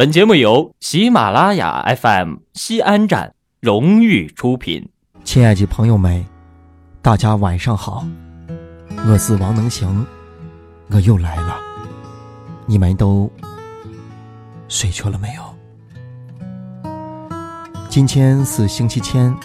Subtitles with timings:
[0.00, 4.88] 本节目由喜马拉雅 FM 西安站荣誉出品。
[5.24, 6.24] 亲爱的朋友们，
[7.02, 8.02] 大家晚上好，
[9.06, 10.06] 我是王能行，
[10.88, 11.60] 我又来了。
[12.64, 13.30] 你们都
[14.68, 15.42] 睡去了没有？
[17.90, 19.36] 今天是星期天，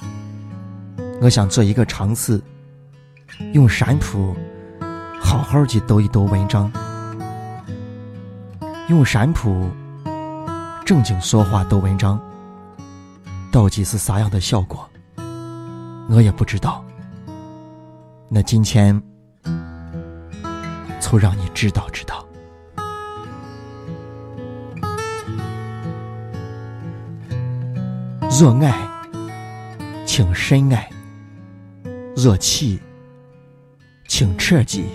[1.19, 2.41] 我想做一个尝试，
[3.51, 4.33] 用山铺
[5.19, 6.71] 好好的读一读文章，
[8.87, 9.69] 用山铺。
[10.85, 12.21] 正经说话读文章，
[13.51, 14.87] 到底是啥样的效果？
[16.11, 16.85] 我也不知道。
[18.29, 19.01] 那今天
[21.01, 22.23] 就让你知道知道。
[28.39, 28.87] 若爱，
[30.05, 30.87] 请深爱；
[32.15, 32.79] 若气，
[34.07, 34.85] 请彻底。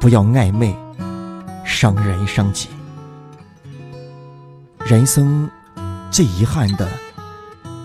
[0.00, 0.74] 不要暧昧，
[1.64, 2.70] 伤人伤己。
[4.88, 5.50] 人生
[6.12, 6.88] 最遗憾的，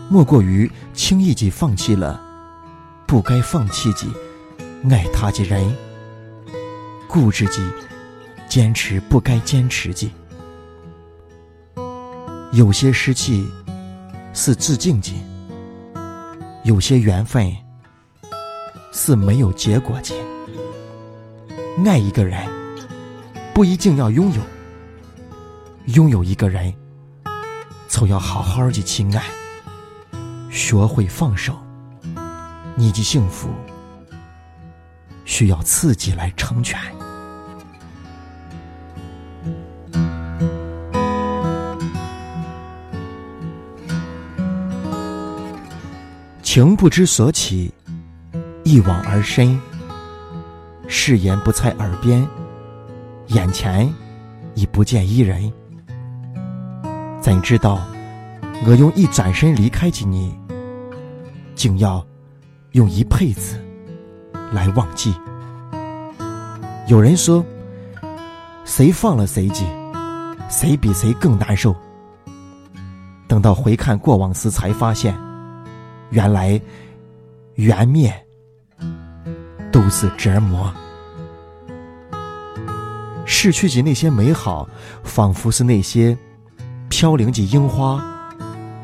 [0.08, 2.22] 莫过于轻易地放弃了
[3.08, 4.08] 不该放弃的
[4.88, 5.76] 爱他的人，
[7.08, 7.74] 固执地
[8.48, 10.14] 坚持不该坚持的。
[12.52, 13.48] 有些失去
[14.32, 15.12] 是致敬的，
[16.66, 17.52] 有些缘分
[18.94, 20.14] 是没有结果的。
[21.84, 22.48] 爱一个人
[23.56, 24.42] 不一定要拥有，
[25.96, 26.72] 拥有一个人。
[27.92, 29.22] 就要好好的去爱，
[30.50, 31.56] 学会放手。
[32.76, 33.50] 你的幸福
[35.26, 36.80] 需要刺激来成全。
[46.42, 47.72] 情不知所起，
[48.64, 49.62] 一往而深。
[50.88, 52.28] 誓言不在耳边，
[53.28, 53.94] 眼前
[54.56, 55.54] 已不见一人。
[57.22, 57.80] 怎知道，
[58.66, 60.36] 我用一转身离开的你，
[61.54, 62.04] 竟要
[62.72, 63.64] 用一辈子
[64.52, 65.14] 来忘记？
[66.88, 67.46] 有人说，
[68.66, 69.68] 谁放了谁记，
[70.50, 71.76] 谁比谁更难受。
[73.28, 75.16] 等到回看过往时，才发现，
[76.10, 76.60] 原来
[77.54, 78.12] 缘灭
[79.72, 80.74] 都是折磨。
[83.28, 84.68] 逝去的那些美好，
[85.04, 86.18] 仿佛是那些。
[86.92, 88.04] 飘零的樱花，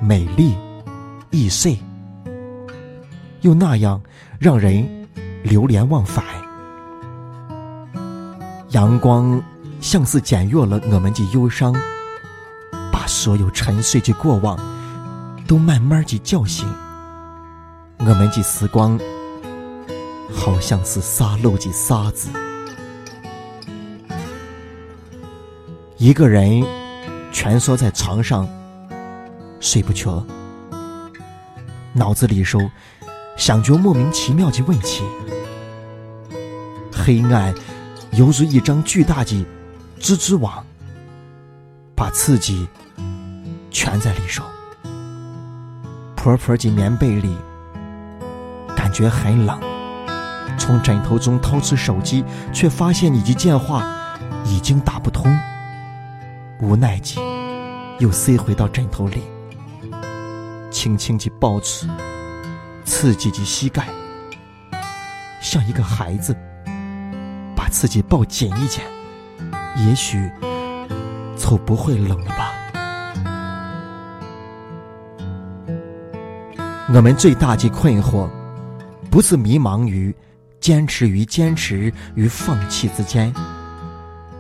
[0.01, 0.55] 美丽
[1.29, 1.77] 易碎，
[3.41, 4.01] 又那样
[4.39, 5.05] 让人
[5.43, 6.23] 流连忘返。
[8.69, 9.39] 阳光
[9.81, 11.75] 像是减弱了我们的忧伤，
[12.93, 14.57] 把所有沉睡的过往
[15.45, 16.65] 都慢慢的叫醒。
[17.99, 18.97] 我们的时光
[20.33, 22.29] 好像是沙漏的沙子，
[25.97, 26.76] 一个人。
[27.39, 28.49] 蜷缩在床上，
[29.59, 30.25] 睡不着，
[31.93, 32.59] 脑子里头
[33.37, 35.03] 想着莫名其妙的问题。
[36.91, 37.53] 黑暗
[38.13, 39.45] 犹如一张巨大的
[39.99, 40.65] 蜘蛛网，
[41.93, 42.67] 把自己
[43.69, 44.43] 圈在里头。
[46.15, 47.37] 婆婆的棉被里，
[48.75, 49.61] 感觉很冷。
[50.57, 53.87] 从枕头中掏出手机，却发现你的电话
[54.43, 55.31] 已经打不通。
[56.59, 57.19] 无奈极
[57.99, 59.23] 又塞回到枕头里，
[60.69, 61.87] 轻轻地抱住
[62.85, 63.87] 刺激的膝盖，
[65.41, 66.35] 像一个孩子，
[67.55, 68.87] 把自己抱紧一点，
[69.77, 70.31] 也许
[71.35, 72.53] 就不会冷了吧。
[76.93, 78.29] 我们最大的困惑，
[79.09, 80.15] 不是迷茫于
[80.59, 83.33] 坚持与坚持与放弃之间，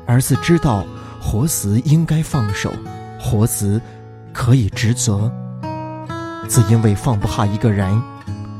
[0.05, 0.85] 而是知道。
[1.19, 2.71] 活时应该放手，
[3.19, 3.81] 活时
[4.31, 5.31] 可以执着，
[6.47, 8.01] 只因为放不下一个人、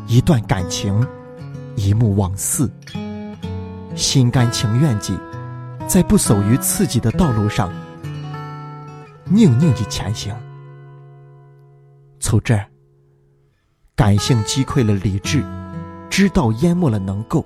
[0.08, 1.06] 一段感情、
[1.76, 2.70] 一幕往事，
[3.96, 5.18] 心甘情愿地
[5.88, 7.72] 在不属于自己的道路上
[9.26, 10.36] 宁宁地前行。
[12.20, 12.66] 从这儿，
[13.96, 15.46] 感性击溃了理智，
[16.10, 17.46] 知道淹没了能够，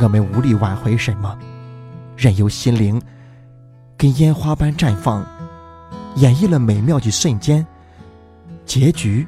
[0.00, 1.36] 我们无力挽回什么，
[2.16, 3.00] 任由心灵。
[3.98, 5.26] 跟烟花般绽放，
[6.16, 7.66] 演绎了美妙的瞬间，
[8.66, 9.26] 结局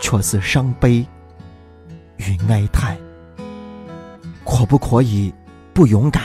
[0.00, 1.06] 却是伤悲
[2.18, 2.96] 与哀叹。
[4.44, 5.32] 可不可以
[5.74, 6.22] 不勇敢？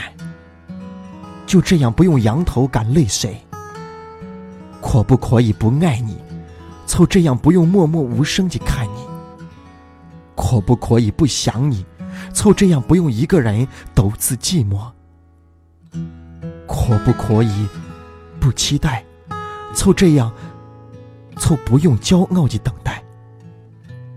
[1.45, 3.37] 就这样不用仰头赶泪水？
[4.81, 6.17] 可不可以不爱你？
[6.85, 9.07] 就这样不用默默无声的看你？
[10.35, 11.85] 可不可以不想你？
[12.33, 14.91] 就这样不用一个人独自寂寞？
[16.67, 17.67] 可不可以
[18.39, 19.03] 不期待，
[19.75, 20.31] 就这样，
[21.37, 23.03] 就不用骄傲的等待。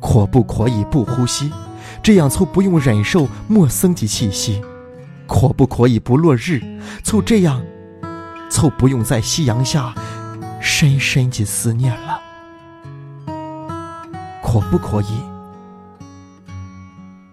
[0.00, 1.50] 可不可以不呼吸？
[2.02, 4.62] 这样就不用忍受陌生的气息。
[5.26, 6.60] 可不可以不落日？
[7.02, 7.60] 就这样，
[8.48, 9.92] 就不用在夕阳下
[10.60, 12.20] 深深的思念了。
[14.42, 15.20] 可不可以？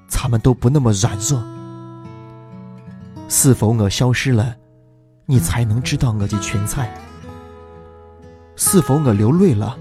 [0.09, 1.43] 他们都不那么软弱。
[3.29, 4.55] 是否我消失了，
[5.25, 6.91] 你才能知道我的存在？
[8.55, 9.77] 是否我流泪了，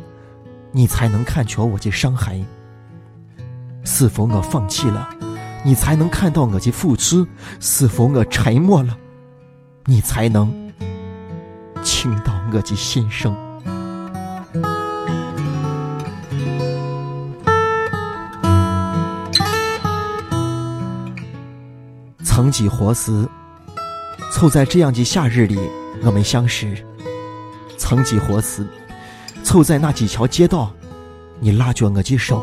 [0.70, 2.44] 你才能看出我的伤痕？
[3.84, 5.08] 是否我放弃了，
[5.64, 7.26] 你才能看到我的付出？
[7.60, 8.96] 是否我沉默了，
[9.84, 10.72] 你才能
[11.82, 13.36] 听到我的心声？
[22.24, 23.28] 曾几何时，
[24.32, 25.58] 凑在这样的夏日里，
[26.02, 26.68] 我们相识；
[27.82, 28.64] 曾几何时，
[29.42, 30.72] 凑在那几条街道，
[31.40, 32.40] 你拉着我的手；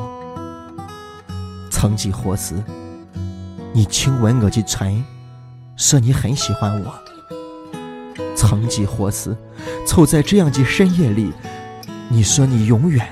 [1.71, 2.61] 曾几何时，
[3.71, 5.01] 你亲吻我的唇，
[5.77, 6.91] 说你很喜欢我；
[8.35, 9.33] 曾几何时，
[9.87, 11.31] 凑在这样的深夜里，
[12.09, 13.07] 你说你永远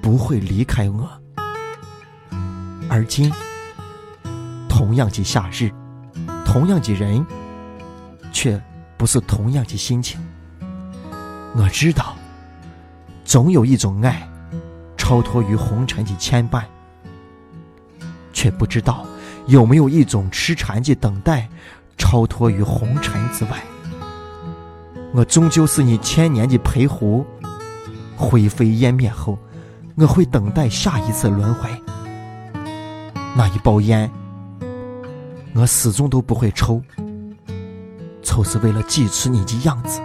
[0.00, 1.10] 不会离开我。
[2.88, 3.32] 而今，
[4.68, 5.72] 同样的夏日。
[6.46, 7.26] 同样的人，
[8.32, 8.62] 却
[8.96, 10.20] 不是同样的心情。
[11.54, 12.16] 我知道，
[13.24, 14.26] 总有一种爱，
[14.96, 16.62] 超脱于红尘的牵绊，
[18.32, 19.06] 却不知道
[19.46, 21.48] 有没有一种痴缠的等待，
[21.98, 23.62] 超脱于红尘之外。
[25.12, 27.24] 我终究是你千年的陪壶，
[28.16, 29.38] 灰飞烟灭后，
[29.96, 31.68] 我会等待下一次轮回。
[33.36, 34.10] 那一包烟。
[35.54, 36.80] 我始终都不会抽，
[38.22, 40.00] 就是为了记住你的样子，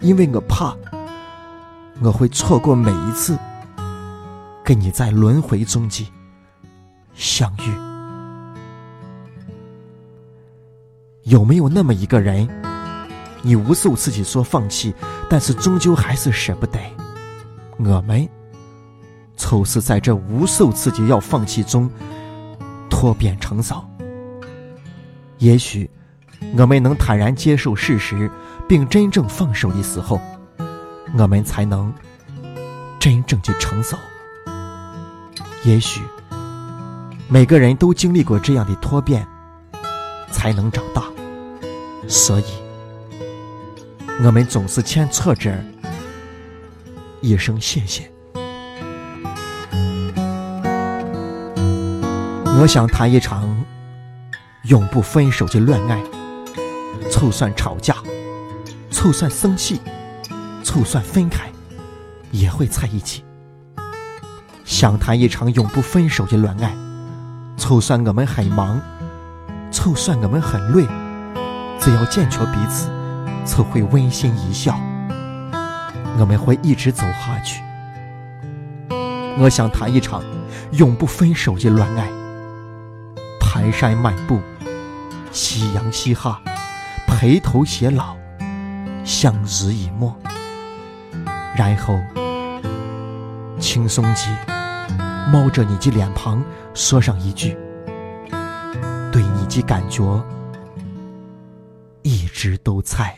[0.00, 0.74] 因为我怕
[2.02, 3.38] 我会错过每一次
[4.64, 6.10] 跟你在轮回中的
[7.14, 7.72] 相遇。
[11.24, 12.48] 有没有那么一个人，
[13.42, 14.94] 你无数次的说放弃，
[15.28, 16.78] 但是终究还是舍不得？
[17.78, 18.26] 我们，
[19.36, 21.90] 就是在这无数次的要放弃中
[22.88, 23.84] 脱变成熟。
[25.38, 25.88] 也许，
[26.56, 28.30] 我们能坦然接受事实，
[28.68, 30.20] 并真正放手的时候，
[31.16, 31.92] 我们才能
[32.98, 33.96] 真正的成熟。
[35.64, 36.00] 也许，
[37.28, 39.26] 每个人都经历过这样的脱变，
[40.30, 41.04] 才能长大。
[42.08, 42.44] 所以，
[44.24, 45.52] 我们总是欠挫折
[47.20, 48.10] 一声谢谢。
[52.60, 53.64] 我想谈一场。
[54.64, 55.98] 永不分手的恋爱，
[57.20, 57.96] 就算吵架，
[58.90, 59.78] 就算生气，
[60.62, 61.52] 就算分开，
[62.30, 63.22] 也会在一起。
[64.64, 66.74] 想谈一场永不分手的恋爱，
[67.58, 68.80] 就算我们很忙，
[69.70, 70.86] 就算我们很累，
[71.78, 72.88] 只要见着彼此，
[73.44, 74.80] 就会温馨一笑。
[76.18, 77.60] 我们会一直走下去。
[79.38, 80.22] 我想谈一场
[80.72, 82.08] 永不分手的恋爱，
[83.38, 84.40] 蹒跚漫步。
[85.30, 86.40] 夕阳西下，
[87.20, 88.16] 垂头偕老，
[89.04, 90.16] 相濡以沫，
[91.54, 92.00] 然后
[93.58, 94.26] 轻松地
[95.30, 97.54] 摸着你的脸庞，说上一句
[99.12, 100.02] ：“对你的感觉
[102.00, 103.14] 一直都在。”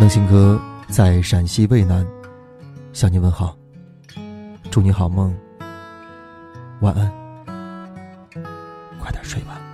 [0.00, 0.58] 能行哥。
[0.90, 2.04] 在陕西渭南，
[2.92, 3.56] 向你问好，
[4.70, 5.34] 祝你好梦，
[6.80, 7.12] 晚安，
[8.98, 9.67] 快点睡吧。